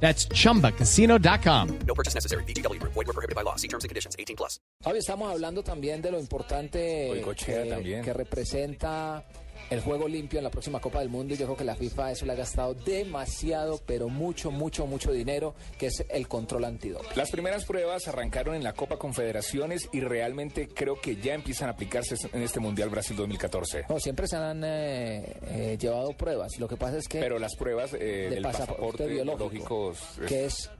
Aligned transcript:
That's 0.00 0.28
chumbacasino.com. 0.28 1.78
No 1.86 1.94
purchase 1.94 2.14
necessary. 2.14 2.44
BGW. 2.44 2.80
Void 2.82 3.06
were 3.06 3.12
prohibited 3.12 3.34
by 3.34 3.42
law. 3.42 3.56
See 3.56 3.68
terms 3.68 3.84
and 3.84 3.88
conditions. 3.88 4.14
18 4.18 4.36
plus. 4.36 4.60
Javi, 4.84 4.98
estamos 4.98 5.30
hablando 5.30 5.62
también 5.62 6.00
de 6.02 6.10
lo 6.12 6.18
importante 6.20 7.08
Goicoechea 7.08 7.62
que, 7.64 7.70
también. 7.70 8.04
que 8.04 8.12
representa 8.12 9.24
el 9.70 9.80
juego 9.80 10.08
limpio 10.08 10.38
en 10.38 10.44
la 10.44 10.50
próxima 10.50 10.80
Copa 10.80 11.00
del 11.00 11.08
Mundo 11.08 11.34
y 11.34 11.36
yo 11.36 11.46
creo 11.46 11.56
que 11.56 11.64
la 11.64 11.74
FIFA 11.74 12.12
eso 12.12 12.26
le 12.26 12.32
ha 12.32 12.36
gastado 12.36 12.74
demasiado, 12.74 13.80
pero 13.86 14.08
mucho, 14.08 14.50
mucho, 14.50 14.86
mucho 14.86 15.12
dinero, 15.12 15.54
que 15.78 15.86
es 15.86 16.04
el 16.08 16.28
control 16.28 16.64
antidoping. 16.64 17.08
Las 17.16 17.30
primeras 17.30 17.64
pruebas 17.64 18.06
arrancaron 18.08 18.54
en 18.54 18.62
la 18.64 18.72
Copa 18.72 18.96
Confederaciones 18.98 19.88
y 19.92 20.00
realmente 20.00 20.68
creo 20.68 21.00
que 21.00 21.16
ya 21.16 21.34
empiezan 21.34 21.68
a 21.68 21.72
aplicarse 21.72 22.14
en 22.32 22.42
este 22.42 22.60
Mundial 22.60 22.88
Brasil 22.90 23.16
2014. 23.16 23.84
No, 23.88 23.98
siempre 23.98 24.26
se 24.28 24.36
han 24.36 24.62
eh, 24.64 25.36
eh, 25.48 25.76
llevado 25.80 26.12
pruebas. 26.12 26.58
Lo 26.58 26.68
que 26.68 26.76
pasa 26.76 26.98
es 26.98 27.08
que 27.08 27.20
Pero 27.20 27.38
las 27.38 27.56
pruebas 27.56 27.92
eh, 27.94 27.98
de 27.98 28.30
del 28.30 28.42
pasaporte 28.42 29.06
biológico, 29.06 29.92
es- 29.92 30.28
que 30.28 30.44
es 30.46 30.70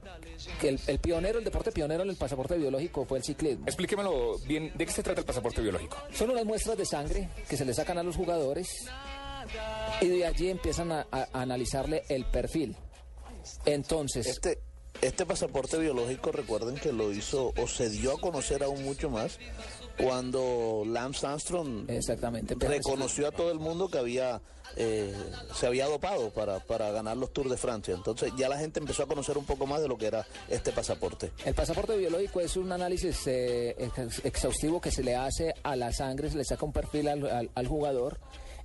que 0.61 0.69
el, 0.69 0.79
el 0.87 0.99
pionero, 0.99 1.39
el 1.39 1.45
deporte 1.45 1.71
pionero 1.71 2.03
en 2.03 2.09
el 2.09 2.15
pasaporte 2.15 2.55
biológico 2.57 3.05
fue 3.05 3.17
el 3.17 3.23
ciclismo. 3.23 3.65
Explíquemelo 3.65 4.37
bien, 4.47 4.71
¿de 4.75 4.85
qué 4.85 4.91
se 4.91 5.03
trata 5.03 5.19
el 5.21 5.25
pasaporte 5.25 5.61
biológico? 5.61 5.97
Son 6.13 6.29
unas 6.29 6.45
muestras 6.45 6.77
de 6.77 6.85
sangre 6.85 7.29
que 7.49 7.57
se 7.57 7.65
le 7.65 7.73
sacan 7.73 7.97
a 7.97 8.03
los 8.03 8.15
jugadores 8.15 8.67
y 10.01 10.07
de 10.07 10.25
allí 10.25 10.49
empiezan 10.49 10.91
a, 10.91 11.07
a- 11.11 11.27
a 11.33 11.41
analizarle 11.41 12.03
el 12.09 12.25
perfil. 12.25 12.75
Entonces, 13.65 14.27
Este, 14.27 14.59
este 15.01 15.25
pasaporte 15.25 15.77
biológico, 15.77 16.31
recuerden 16.31 16.75
que 16.75 16.91
lo 16.91 17.11
hizo 17.13 17.53
o 17.57 17.67
se 17.67 17.89
dio 17.89 18.13
a 18.17 18.19
conocer 18.21 18.63
aún 18.63 18.83
mucho 18.83 19.09
más 19.09 19.39
cuando 20.01 20.83
Lance 20.85 21.25
Armstrong 21.25 21.89
exactamente. 21.89 22.55
reconoció 22.55 23.27
a 23.27 23.31
todo 23.31 23.51
el 23.51 23.59
mundo 23.59 23.89
que 23.89 23.97
había 23.97 24.41
eh, 24.75 25.11
se 25.55 25.65
había 25.65 25.87
dopado 25.87 26.29
para, 26.31 26.59
para 26.59 26.91
ganar 26.91 27.17
los 27.17 27.31
Tours 27.33 27.49
de 27.49 27.57
Francia. 27.57 27.95
Entonces 27.95 28.31
ya 28.37 28.47
la 28.49 28.59
gente 28.59 28.79
empezó 28.79 29.03
a 29.03 29.07
conocer 29.07 29.35
un 29.37 29.45
poco 29.45 29.65
más 29.65 29.81
de 29.81 29.87
lo 29.87 29.97
que 29.97 30.05
era 30.07 30.27
este 30.49 30.71
pasaporte. 30.71 31.31
El 31.45 31.55
pasaporte 31.55 31.95
biológico 31.97 32.41
es 32.41 32.55
un 32.57 32.71
análisis 32.71 33.25
eh, 33.25 33.75
ex- 33.79 34.23
exhaustivo 34.25 34.79
que 34.79 34.91
se 34.91 35.01
le 35.03 35.15
hace 35.15 35.53
a 35.63 35.75
la 35.75 35.91
sangre, 35.93 36.29
se 36.29 36.37
le 36.37 36.43
saca 36.45 36.63
un 36.65 36.73
perfil 36.73 37.07
al, 37.07 37.25
al- 37.25 37.49
al 37.55 37.67
jugador 37.67 38.19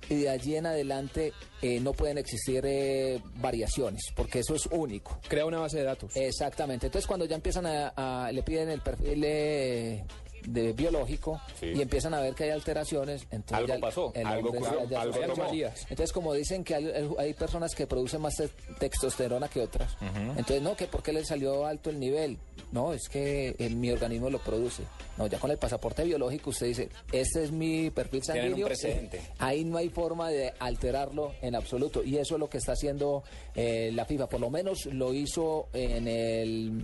y 0.09 0.15
de 0.15 0.29
allí 0.29 0.55
en 0.55 0.65
adelante 0.65 1.33
eh, 1.61 1.79
no 1.79 1.93
pueden 1.93 2.17
existir 2.17 2.63
eh, 2.65 3.21
variaciones 3.35 4.01
porque 4.15 4.39
eso 4.39 4.55
es 4.55 4.65
único. 4.71 5.19
Crea 5.27 5.45
una 5.45 5.59
base 5.59 5.77
de 5.77 5.83
datos. 5.83 6.15
Exactamente. 6.15 6.87
Entonces 6.87 7.07
cuando 7.07 7.25
ya 7.25 7.35
empiezan 7.35 7.65
a, 7.65 7.93
a- 7.95 8.31
le 8.31 8.43
piden 8.43 8.69
el 8.69 8.81
perfil 8.81 9.23
eh, 9.25 10.03
de 10.47 10.73
biológico 10.73 11.41
Sí. 11.59 11.67
y 11.75 11.81
empiezan 11.81 12.13
a 12.13 12.19
ver 12.21 12.33
que 12.35 12.45
hay 12.45 12.49
alteraciones, 12.51 13.23
entonces 13.31 13.53
Algo 13.57 13.67
ya 13.67 13.75
el- 13.75 13.81
pasó, 13.81 14.11
el 14.15 14.25
algo 14.27 14.49
ocurrió, 14.49 14.89
ya- 14.89 15.03
tomó. 15.27 15.51
Entonces 15.89 16.11
como 16.13 16.33
dicen 16.33 16.63
que 16.63 16.75
hay, 16.75 16.91
hay 17.17 17.33
personas 17.33 17.73
que 17.75 17.87
producen 17.87 18.21
más 18.21 18.35
te- 18.35 18.49
testosterona 18.79 19.47
que 19.47 19.61
otras, 19.61 19.95
entonces 20.01 20.61
no, 20.61 20.75
que 20.75 20.87
por 20.87 21.01
qué 21.03 21.13
le 21.13 21.23
salió 21.25 21.65
alto 21.65 21.89
el 21.89 21.99
nivel, 21.99 22.37
no, 22.71 22.93
es 22.93 23.07
que 23.09 23.55
eh, 23.57 23.69
mi 23.69 23.91
organismo 23.91 24.29
lo 24.29 24.39
produce. 24.39 24.83
No, 25.17 25.27
ya 25.27 25.37
con 25.39 25.51
el 25.51 25.57
pasaporte 25.57 26.03
biológico 26.03 26.49
usted 26.49 26.67
dice, 26.67 26.89
este 27.11 27.43
es 27.43 27.51
mi 27.51 27.89
perfil 27.91 28.23
sanguíneo. 28.23 28.65
precedente. 28.65 29.21
Ahí 29.37 29.63
no 29.63 29.77
hay 29.77 29.89
forma 29.89 30.29
de 30.29 30.53
alterarlo 30.59 31.33
en 31.41 31.55
absoluto. 31.55 32.03
Y 32.03 32.17
eso 32.17 32.33
es 32.35 32.39
lo 32.39 32.49
que 32.49 32.57
está 32.57 32.71
haciendo 32.71 33.23
eh, 33.55 33.91
la 33.93 34.05
FIFA. 34.05 34.27
Por 34.27 34.39
lo 34.41 34.49
menos 34.49 34.85
lo 34.87 35.13
hizo 35.13 35.67
en 35.73 36.07
el, 36.07 36.83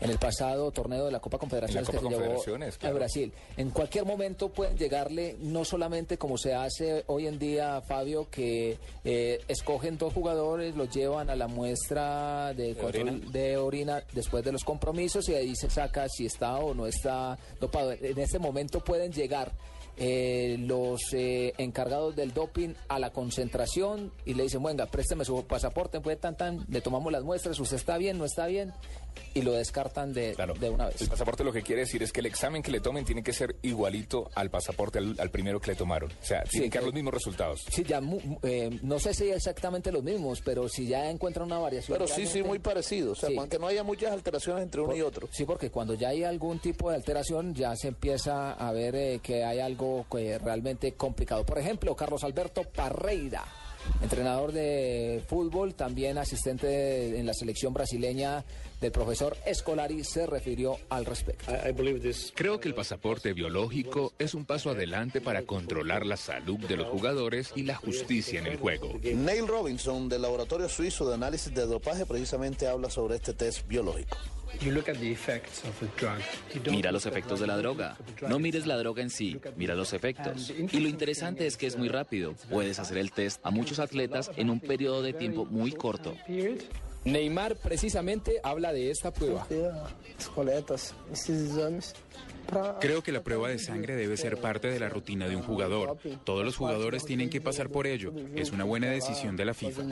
en 0.00 0.10
el 0.10 0.18
pasado 0.18 0.70
torneo 0.70 1.06
de 1.06 1.12
la 1.12 1.20
Copa 1.20 1.38
Confederaciones 1.38 1.86
la 1.86 1.92
que 1.92 1.98
Copa 1.98 2.10
se 2.10 2.20
llevó 2.20 2.34
Confederaciones, 2.34 2.78
a. 2.82 2.90
Brasil. 2.90 3.32
En 3.56 3.70
cualquier 3.70 4.04
momento 4.04 4.48
pueden 4.50 4.76
llegarle, 4.76 5.36
no 5.40 5.64
solamente 5.64 6.18
como 6.18 6.38
se 6.38 6.54
hace 6.54 7.04
hoy 7.06 7.26
en 7.26 7.38
día, 7.38 7.80
Fabio, 7.82 8.28
que 8.30 8.78
eh, 9.04 9.40
escogen 9.48 9.98
dos 9.98 10.12
jugadores, 10.12 10.76
los 10.76 10.90
llevan 10.90 11.30
a 11.30 11.36
la 11.36 11.48
muestra 11.48 12.52
de, 12.54 12.74
control 12.74 13.30
de 13.32 13.56
orina 13.56 14.02
después 14.12 14.44
de 14.44 14.52
los 14.52 14.64
compromisos 14.64 15.28
y 15.28 15.34
ahí 15.34 15.54
se 15.56 15.70
saca 15.70 16.08
si 16.08 16.26
está 16.26 16.56
o 16.58 16.74
no 16.74 16.86
está 16.86 17.38
dopado. 17.60 17.92
En 17.92 18.18
este 18.18 18.38
momento 18.38 18.80
pueden 18.80 19.12
llegar 19.12 19.52
eh, 20.00 20.56
los 20.60 21.12
eh, 21.12 21.54
encargados 21.58 22.14
del 22.14 22.32
doping 22.32 22.74
a 22.86 23.00
la 23.00 23.10
concentración 23.10 24.12
y 24.24 24.34
le 24.34 24.44
dicen, 24.44 24.62
venga, 24.62 24.86
présteme 24.86 25.24
su 25.24 25.44
pasaporte, 25.44 26.00
pues 26.00 26.20
tan 26.20 26.36
tan, 26.36 26.64
le 26.68 26.80
tomamos 26.80 27.10
las 27.10 27.24
muestras, 27.24 27.58
usted 27.58 27.76
está 27.76 27.98
bien, 27.98 28.16
no 28.16 28.24
está 28.24 28.46
bien, 28.46 28.72
y 29.34 29.42
lo 29.42 29.52
descartan 29.52 30.12
de, 30.12 30.34
Claro. 30.34 30.54
de 30.54 30.70
una 30.70 30.86
vez. 30.86 31.00
El 31.02 31.08
pasaporte 31.08 31.44
lo 31.44 31.52
que 31.52 31.62
quiere 31.62 31.82
decir 31.82 32.02
es 32.02 32.12
que 32.12 32.20
el 32.20 32.26
examen 32.26 32.62
que 32.62 32.70
le 32.70 32.80
tomen 32.80 33.04
tiene 33.04 33.22
que 33.22 33.32
ser 33.32 33.56
igualito 33.62 34.30
al 34.34 34.50
pasaporte, 34.50 34.98
al, 34.98 35.14
al 35.18 35.30
primero 35.30 35.60
que 35.60 35.72
le 35.72 35.76
tomaron. 35.76 36.10
O 36.10 36.24
sea, 36.24 36.42
tienen 36.44 36.70
que 36.70 36.78
dar 36.78 36.84
los 36.84 36.94
mismos 36.94 37.14
resultados. 37.14 37.64
Sí, 37.70 37.84
ya, 37.84 38.00
mu- 38.00 38.38
eh, 38.42 38.78
no 38.82 38.98
sé 38.98 39.14
si 39.14 39.30
exactamente 39.30 39.90
los 39.92 40.02
mismos, 40.02 40.40
pero 40.44 40.68
si 40.68 40.86
ya 40.86 41.10
encuentran 41.10 41.46
una 41.46 41.58
variación. 41.58 41.98
Pero 41.98 42.08
sí, 42.08 42.26
sí, 42.26 42.42
muy 42.42 42.58
parecido. 42.58 43.12
O 43.12 43.14
sea, 43.14 43.28
Sí. 43.28 43.36
aunque 43.38 43.58
no 43.58 43.66
haya 43.66 43.82
muchas 43.82 44.12
alteraciones 44.12 44.62
entre 44.62 44.80
uno 44.80 44.94
y 44.96 45.02
otro. 45.02 45.28
Sí, 45.32 45.44
porque 45.44 45.70
cuando 45.70 45.94
ya 45.94 46.08
hay 46.08 46.24
algún 46.24 46.58
tipo 46.58 46.90
de 46.90 46.96
alteración, 46.96 47.54
ya 47.54 47.74
se 47.76 47.88
empieza 47.88 48.52
a 48.52 48.72
ver 48.72 48.94
eh, 48.96 49.20
que 49.22 49.44
hay 49.44 49.60
algo 49.60 50.06
que 50.10 50.38
realmente 50.38 50.92
complicado. 50.92 51.44
Por 51.44 51.58
ejemplo, 51.58 51.94
Carlos 51.94 52.24
Alberto 52.24 52.62
Parreira, 52.64 53.44
entrenador 54.02 54.52
de 54.52 55.22
fútbol, 55.28 55.74
también 55.74 56.18
asistente 56.18 56.66
de- 56.66 57.18
en 57.18 57.26
la 57.26 57.34
selección 57.34 57.72
brasileña 57.74 58.44
del 58.80 58.92
profesor 58.92 59.36
Escolari, 59.44 60.04
se 60.04 60.26
refirió 60.26 60.76
al 60.88 61.04
respecto. 61.04 61.50
Creo 62.34 62.60
que 62.60 62.68
el 62.68 62.74
pasaporte 62.74 63.32
biológico 63.32 64.12
es 64.18 64.34
un 64.34 64.44
paso 64.44 64.70
adelante 64.70 65.20
para 65.20 65.42
controlar 65.42 66.06
la 66.06 66.16
salud 66.16 66.58
de 66.60 66.76
los 66.76 66.86
jugadores 66.88 67.50
y 67.56 67.62
la 67.64 67.74
justicia 67.74 68.38
en 68.38 68.46
el 68.46 68.56
juego. 68.56 68.94
Neil 69.02 69.48
Robinson, 69.48 70.08
del 70.08 70.22
Laboratorio 70.22 70.68
Suizo 70.68 71.08
de 71.08 71.14
Análisis 71.14 71.52
de 71.52 71.66
Dopaje, 71.66 72.06
precisamente 72.06 72.68
habla 72.68 72.88
sobre 72.90 73.16
este 73.16 73.34
test 73.34 73.66
biológico. 73.66 74.16
Mira 76.70 76.90
los 76.92 77.06
efectos 77.06 77.40
de 77.40 77.46
la 77.46 77.56
droga. 77.56 77.96
No 78.28 78.38
mires 78.38 78.66
la 78.66 78.76
droga 78.76 79.02
en 79.02 79.10
sí, 79.10 79.38
mira 79.56 79.74
los 79.74 79.92
efectos. 79.92 80.50
Y 80.50 80.80
lo 80.80 80.88
interesante 80.88 81.46
es 81.46 81.56
que 81.56 81.66
es 81.66 81.76
muy 81.76 81.88
rápido. 81.88 82.34
Puedes 82.50 82.78
hacer 82.78 82.98
el 82.98 83.12
test 83.12 83.40
a 83.44 83.50
muchos 83.50 83.78
atletas 83.78 84.30
en 84.36 84.50
un 84.50 84.60
periodo 84.60 85.02
de 85.02 85.12
tiempo 85.12 85.44
muy 85.44 85.72
corto. 85.72 86.14
Neymar 87.04 87.56
precisamente 87.56 88.40
habla 88.42 88.72
de 88.72 88.90
esta 88.90 89.12
prueba. 89.12 89.46
Creo 92.80 93.02
que 93.02 93.12
la 93.12 93.22
prueba 93.22 93.48
de 93.48 93.58
sangre 93.58 93.94
debe 93.96 94.16
ser 94.16 94.38
parte 94.38 94.68
de 94.68 94.80
la 94.80 94.88
rutina 94.88 95.28
de 95.28 95.36
un 95.36 95.42
jugador. 95.42 95.98
Todos 96.24 96.44
los 96.44 96.56
jugadores 96.56 97.04
tienen 97.04 97.28
que 97.28 97.40
pasar 97.40 97.68
por 97.68 97.86
ello. 97.86 98.12
Es 98.34 98.52
una 98.52 98.64
buena 98.64 98.88
decisión 98.90 99.36
de 99.36 99.44
la 99.44 99.54
FIFA. 99.54 99.82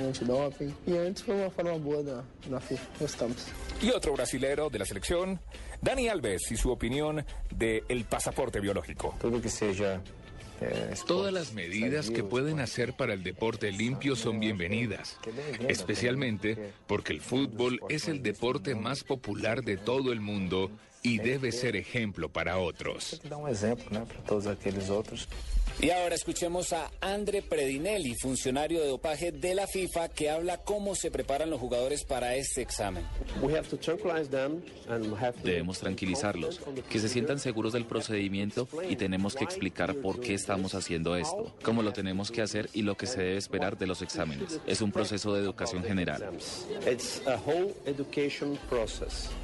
Y 3.83 3.91
otro 3.91 4.13
brasilero 4.15 4.71
de 4.71 4.79
la 4.79 4.85
selección, 4.87 5.41
Dani 5.83 6.09
Alves, 6.09 6.51
y 6.51 6.57
su 6.57 6.71
opinión 6.71 7.25
del 7.55 8.05
pasaporte 8.09 8.61
biológico. 8.61 9.15
Todas 11.07 11.33
las 11.33 11.53
medidas 11.53 12.09
que 12.11 12.25
pueden 12.25 12.61
hacer 12.61 12.95
para 12.95 13.13
el 13.13 13.23
deporte 13.23 13.71
limpio 13.71 14.17
son 14.17 14.41
bienvenidas, 14.41 15.19
especialmente 15.69 16.73
porque 16.87 17.13
el 17.13 17.21
fútbol 17.21 17.81
es 17.91 18.09
el 18.09 18.23
deporte 18.23 18.75
más 18.75 19.05
popular 19.05 19.63
de 19.63 19.77
todo 19.77 20.13
el 20.13 20.21
mundo 20.21 20.71
y 21.07 21.19
debe 21.19 21.53
ser 21.53 21.77
ejemplo 21.77 22.29
para 22.29 22.59
otros. 22.59 23.21
Y 25.79 25.91
ahora 25.91 26.15
escuchemos 26.15 26.73
a 26.73 26.91
Andre 27.03 27.43
Predinelli, 27.43 28.15
funcionario 28.15 28.81
de 28.81 28.89
dopaje 28.89 29.31
de 29.31 29.55
la 29.55 29.67
FIFA, 29.67 30.09
que 30.09 30.31
habla 30.31 30.57
cómo 30.57 30.95
se 30.95 31.11
preparan 31.11 31.51
los 31.51 31.61
jugadores 31.61 32.03
para 32.03 32.35
este 32.35 32.63
examen. 32.63 33.05
Debemos 35.45 35.79
tranquilizarlos, 35.79 36.63
que 36.89 36.99
se 36.99 37.11
sientan 37.11 37.39
seguros 37.39 37.75
del 37.75 37.85
procedimiento 37.85 38.67
y 38.89 38.97
tenemos 38.97 39.35
que 39.35 39.45
explicar 39.45 39.95
por 39.97 40.19
qué 40.19 40.33
estamos 40.33 40.75
haciendo 40.75 41.15
esto, 41.15 41.55
cómo 41.63 41.83
lo 41.83 41.93
tenemos 41.93 42.31
que 42.31 42.41
hacer 42.41 42.71
y 42.73 42.81
lo 42.81 42.97
que 42.97 43.07
se 43.07 43.21
debe 43.21 43.37
esperar 43.37 43.77
de 43.77 43.87
los 43.87 44.01
exámenes. 44.01 44.59
Es 44.67 44.81
un 44.81 44.91
proceso 44.91 45.35
de 45.35 45.43
educación 45.43 45.85
general. 45.85 46.31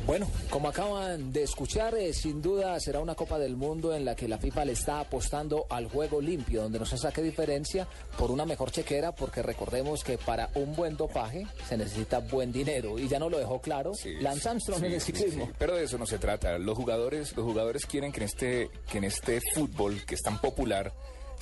Bueno, 0.07 0.31
como 0.49 0.69
acaban 0.69 1.31
de 1.31 1.43
escuchar, 1.53 1.95
eh, 1.97 2.15
sin 2.15 2.41
duda 2.41 2.81
será 2.81 3.01
una 3.01 3.15
Copa 3.15 3.39
del 3.39 3.57
Mundo 3.57 3.95
en 3.95 4.07
la 4.07 4.17
que 4.17 4.27
la 4.27 4.39
FIFA 4.39 4.65
le 4.65 4.73
está 4.73 5.01
apostando 5.01 5.67
al 5.69 5.87
juego 5.87 6.19
limpio, 6.19 6.63
donde 6.63 6.79
no 6.79 6.87
se 6.87 6.97
saque 6.97 7.21
diferencia 7.21 7.87
por 8.17 8.31
una 8.31 8.47
mejor 8.47 8.71
chequera, 8.71 9.13
porque 9.13 9.43
recordemos 9.43 10.03
que 10.03 10.17
para 10.17 10.49
un 10.55 10.75
buen 10.75 10.97
dopaje 10.97 11.47
se 11.69 11.77
necesita 11.77 12.21
buen 12.21 12.53
dinero 12.53 12.99
y 12.99 13.07
ya 13.07 13.19
no 13.19 13.29
lo 13.29 13.39
dejó 13.39 13.61
claro 13.61 13.93
Lance 14.21 14.49
Armstrong 14.49 14.83
en 14.85 14.93
el 14.93 15.01
ciclismo. 15.03 15.51
pero 15.59 15.77
de 15.77 15.85
eso 15.85 15.99
no 15.99 16.07
se 16.07 16.19
trata. 16.19 16.57
Los 16.57 16.77
jugadores, 16.79 17.37
los 17.37 17.45
jugadores 17.45 17.85
quieren 17.85 18.13
que 18.13 18.21
en 18.21 18.25
este, 18.25 18.71
que 18.91 18.99
en 18.99 19.05
este 19.05 19.41
fútbol 19.55 20.03
que 20.07 20.15
es 20.15 20.23
tan 20.23 20.41
popular 20.41 20.91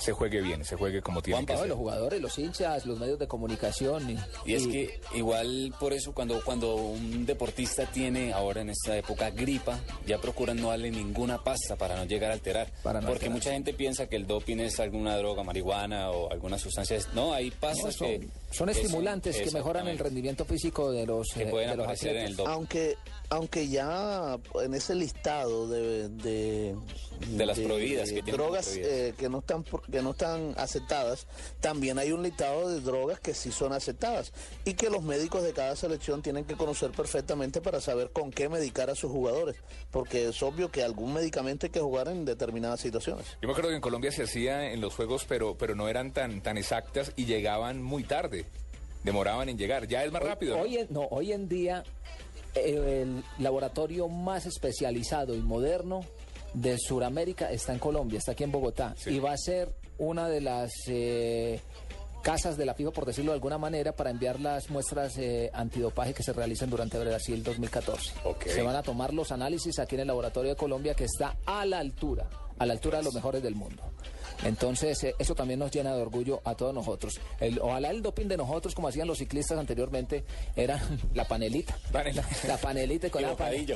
se 0.01 0.13
juegue 0.13 0.41
bien, 0.41 0.65
se 0.65 0.75
juegue 0.75 1.01
como 1.01 1.21
tiene 1.21 1.45
que 1.45 1.55
ser. 1.55 1.67
los 1.67 1.77
jugadores, 1.77 2.19
los 2.19 2.37
hinchas, 2.39 2.87
los 2.87 2.99
medios 2.99 3.19
de 3.19 3.27
comunicación. 3.27 4.17
Y, 4.45 4.53
es 4.53 4.65
que 4.65 4.99
igual 5.13 5.73
por 5.79 5.93
eso 5.93 6.11
cuando, 6.11 6.43
cuando 6.43 6.75
un 6.75 7.25
deportista 7.25 7.85
tiene 7.85 8.33
ahora 8.33 8.61
en 8.61 8.71
esta 8.71 8.97
época 8.97 9.29
gripa, 9.29 9.79
ya 10.07 10.17
procuran 10.17 10.57
no 10.57 10.69
darle 10.69 10.89
ninguna 10.89 11.43
pasta 11.43 11.75
para 11.75 11.95
no 11.95 12.05
llegar 12.05 12.31
a 12.31 12.33
alterar. 12.33 12.71
porque 13.05 13.29
mucha 13.29 13.51
gente 13.51 13.73
piensa 13.73 14.07
que 14.07 14.15
el 14.15 14.25
doping 14.25 14.57
es 14.57 14.79
alguna 14.79 15.15
droga, 15.17 15.43
marihuana 15.43 16.09
o 16.09 16.31
alguna 16.31 16.57
sustancia. 16.57 16.97
No, 17.13 17.33
hay 17.33 17.51
pastas 17.51 17.97
que... 17.97 18.27
Son 18.49 18.69
estimulantes 18.69 19.39
que 19.39 19.51
mejoran 19.51 19.87
el 19.87 19.99
rendimiento 19.99 20.45
físico 20.45 20.91
de 20.91 21.05
los, 21.05 21.27
que 21.33 21.45
pueden 21.45 21.79
eh, 21.79 21.95
en 22.01 22.17
el 22.17 22.35
doping. 22.35 22.51
Aunque, 22.51 22.97
aunque 23.31 23.69
ya 23.69 24.37
en 24.61 24.73
ese 24.73 24.93
listado 24.93 25.67
de... 25.69 26.09
de, 26.09 26.75
las 27.37 27.57
prohibidas 27.57 28.11
que 28.11 28.21
drogas 28.23 28.75
eh, 28.75 29.13
que 29.17 29.29
no 29.29 29.39
están 29.39 29.63
que 29.63 30.01
no 30.01 30.11
están 30.11 30.53
aceptadas, 30.57 31.27
también 31.61 31.97
hay 31.97 32.11
un 32.11 32.23
listado 32.23 32.69
de 32.69 32.81
drogas 32.81 33.21
que 33.21 33.33
sí 33.33 33.51
son 33.51 33.71
aceptadas 33.71 34.33
y 34.65 34.73
que 34.73 34.89
los 34.89 35.03
médicos 35.03 35.43
de 35.43 35.53
cada 35.53 35.77
selección 35.77 36.21
tienen 36.21 36.43
que 36.43 36.55
conocer 36.55 36.91
perfectamente 36.91 37.61
para 37.61 37.79
saber 37.79 38.09
con 38.09 38.31
qué 38.31 38.49
medicar 38.49 38.89
a 38.89 38.95
sus 38.95 39.11
jugadores, 39.11 39.55
porque 39.91 40.27
es 40.27 40.43
obvio 40.43 40.69
que 40.69 40.83
algún 40.83 41.13
medicamento 41.13 41.67
hay 41.67 41.71
que 41.71 41.79
jugar 41.79 42.09
en 42.09 42.25
determinadas 42.25 42.81
situaciones. 42.81 43.25
Yo 43.41 43.47
me 43.47 43.51
acuerdo 43.53 43.69
que 43.69 43.75
en 43.75 43.81
Colombia 43.81 44.11
se 44.11 44.23
hacía 44.23 44.73
en 44.73 44.81
los 44.81 44.93
juegos, 44.93 45.25
pero, 45.25 45.55
pero 45.57 45.73
no 45.73 45.87
eran 45.87 46.11
tan, 46.11 46.41
tan 46.41 46.57
exactas 46.57 47.13
y 47.15 47.25
llegaban 47.25 47.81
muy 47.81 48.03
tarde, 48.03 48.45
demoraban 49.05 49.47
en 49.47 49.57
llegar, 49.57 49.87
ya 49.87 50.03
es 50.03 50.11
más 50.11 50.21
rápido. 50.21 50.59
Hoy, 50.59 50.79
en, 50.79 50.87
no, 50.89 51.07
hoy 51.11 51.31
en 51.31 51.47
día 51.47 51.85
el 52.55 53.23
laboratorio 53.39 54.07
más 54.07 54.45
especializado 54.45 55.35
y 55.35 55.41
moderno 55.41 56.01
de 56.53 56.77
Sudamérica 56.77 57.51
está 57.51 57.73
en 57.73 57.79
Colombia, 57.79 58.19
está 58.19 58.33
aquí 58.33 58.43
en 58.43 58.51
Bogotá, 58.51 58.95
y 59.05 59.19
va 59.19 59.33
a 59.33 59.37
ser 59.37 59.73
una 59.97 60.27
de 60.27 60.41
las 60.41 60.71
eh, 60.87 61.61
casas 62.21 62.57
de 62.57 62.65
la 62.65 62.73
FIFA, 62.73 62.91
por 62.91 63.05
decirlo 63.05 63.31
de 63.31 63.35
alguna 63.35 63.57
manera, 63.57 63.93
para 63.93 64.09
enviar 64.09 64.39
las 64.39 64.69
muestras 64.69 65.17
eh, 65.17 65.49
antidopaje 65.53 66.13
que 66.13 66.23
se 66.23 66.33
realicen 66.33 66.69
durante 66.69 66.99
Brasil 66.99 67.43
2014. 67.43 68.13
Se 68.47 68.61
van 68.61 68.75
a 68.75 68.83
tomar 68.83 69.13
los 69.13 69.31
análisis 69.31 69.79
aquí 69.79 69.95
en 69.95 70.01
el 70.01 70.07
laboratorio 70.07 70.51
de 70.51 70.55
Colombia, 70.55 70.93
que 70.93 71.05
está 71.05 71.37
a 71.45 71.65
la 71.65 71.79
altura, 71.79 72.29
a 72.61 72.65
la 72.67 72.73
altura 72.73 72.99
de 72.99 73.05
los 73.05 73.15
mejores 73.15 73.41
del 73.41 73.55
mundo. 73.55 73.81
Entonces, 74.43 75.03
eh, 75.03 75.15
eso 75.17 75.33
también 75.33 75.59
nos 75.59 75.71
llena 75.71 75.95
de 75.95 76.01
orgullo 76.01 76.41
a 76.43 76.53
todos 76.55 76.73
nosotros. 76.73 77.19
El, 77.39 77.59
ojalá 77.59 77.89
el 77.89 78.01
doping 78.01 78.27
de 78.27 78.37
nosotros, 78.37 78.75
como 78.75 78.87
hacían 78.87 79.07
los 79.07 79.17
ciclistas 79.17 79.57
anteriormente, 79.57 80.23
era 80.55 80.79
la 81.15 81.25
panelita. 81.25 81.75
La 82.47 82.57
panelita 82.57 83.09
con 83.11 83.23
la 83.23 83.35
panelita. 83.35 83.75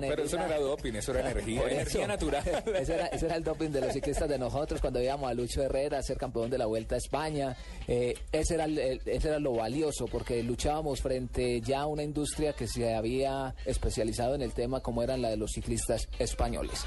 pero, 0.00 0.24
eso 0.24 0.36
no 0.36 0.44
era 0.44 0.58
doping, 0.58 0.92
eso 0.94 1.12
era 1.12 1.30
energía, 1.30 1.62
energía 1.68 2.06
natural. 2.06 2.44
Ese 2.74 2.94
era, 2.94 3.06
ese 3.06 3.26
era, 3.26 3.36
el 3.36 3.44
doping 3.44 3.70
de 3.70 3.80
los 3.80 3.92
ciclistas 3.92 4.28
de 4.28 4.38
nosotros 4.38 4.80
cuando 4.80 5.00
íbamos 5.00 5.30
a 5.30 5.34
Lucho 5.34 5.62
Herrera 5.62 6.02
ser 6.02 6.18
campeón 6.18 6.50
de 6.50 6.58
la 6.58 6.66
Vuelta 6.66 6.96
a 6.96 6.98
España. 6.98 7.56
Eh, 7.88 8.14
ese, 8.32 8.54
era 8.54 8.66
ese 8.66 9.28
era 9.28 9.38
lo 9.38 9.54
valioso 9.54 10.06
porque 10.06 10.42
luchábamos 10.42 11.00
frente 11.00 11.60
ya 11.60 11.80
a 11.80 11.86
una 11.86 12.02
industria 12.02 12.52
que 12.52 12.66
se 12.66 12.94
había 12.94 13.54
especializado 13.64 14.34
en 14.34 14.42
el 14.42 14.52
tema 14.52 14.80
como 14.80 15.02
eran 15.02 15.22
la 15.22 15.30
de 15.30 15.36
los 15.36 15.52
ciclistas 15.52 16.08
españoles. 16.18 16.80